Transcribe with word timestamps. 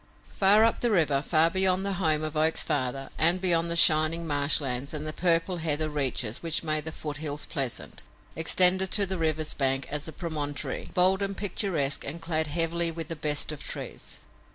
Far 0.35 0.63
up 0.63 0.79
the 0.79 0.89
river, 0.89 1.21
far 1.21 1.51
beyond 1.51 1.85
the 1.85 1.93
home 2.01 2.23
of 2.23 2.35
Oak's 2.35 2.63
father 2.63 3.11
and 3.19 3.39
beyond 3.39 3.69
the 3.69 3.75
shining 3.75 4.25
marshlands 4.25 4.95
and 4.95 5.05
the 5.05 5.13
purple 5.13 5.57
heather 5.57 5.89
reaches 5.89 6.41
which 6.41 6.63
made 6.63 6.85
the 6.85 6.91
foothills 6.91 7.45
pleasant, 7.45 8.01
extended 8.35 8.89
to 8.93 9.05
the 9.05 9.19
river's 9.19 9.53
bank 9.53 9.87
a 9.91 9.99
promontory, 10.11 10.89
bold 10.95 11.21
and 11.21 11.37
picturesque 11.37 12.03
and 12.03 12.19
clad 12.19 12.47
heavily 12.47 12.89
with 12.89 13.09
the 13.09 13.15
best 13.15 13.51
of 13.51 13.63
trees. 13.63 14.19